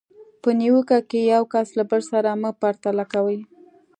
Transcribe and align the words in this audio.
په 0.41 0.49
نیوکه 0.59 0.99
کې 1.09 1.19
یو 1.33 1.43
کس 1.53 1.67
له 1.77 1.83
بل 1.89 2.01
سره 2.11 2.29
مه 2.41 2.51
پرتله 2.61 3.05
کوئ. 3.13 3.37